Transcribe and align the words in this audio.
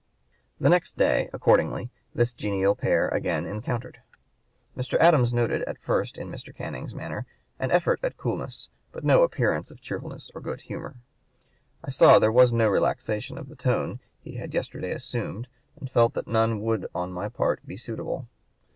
The 0.59 0.67
next 0.69 0.97
day, 0.97 1.29
accordingly, 1.31 1.91
this 2.15 2.33
genial 2.33 2.73
pair 2.73 3.07
again 3.09 3.45
encountered. 3.45 3.99
Mr. 4.75 4.97
Adams 4.97 5.31
noted 5.31 5.61
at 5.67 5.77
first 5.79 6.17
in 6.17 6.31
Mr. 6.31 6.51
Canning's 6.55 6.95
manner 6.95 7.27
"an 7.59 7.69
effort 7.69 7.99
at 8.01 8.17
coolness, 8.17 8.69
but 8.91 9.03
no 9.03 9.21
appearance 9.21 9.69
of 9.69 9.79
cheerfulness 9.79 10.31
or 10.33 10.41
good 10.41 10.61
humor. 10.61 10.95
I 11.83 11.91
saw 11.91 12.17
there 12.17 12.31
was 12.31 12.49
(p. 12.49 12.53
145) 12.55 12.57
no 12.67 12.73
relaxation 12.73 13.37
of 13.37 13.47
the 13.47 13.55
tone 13.55 13.99
he 14.19 14.37
had 14.37 14.55
yesterday 14.55 14.89
assumed, 14.89 15.47
and 15.79 15.87
felt 15.91 16.15
that 16.15 16.27
none 16.27 16.61
would 16.61 16.87
on 16.95 17.13
my 17.13 17.29
part 17.29 17.63
be 17.63 17.77
suitable." 17.77 18.27